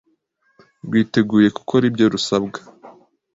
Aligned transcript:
rwiteguye 0.85 1.47
gukora 1.57 1.83
ibyo 1.89 2.05
rusabwa. 2.13 2.59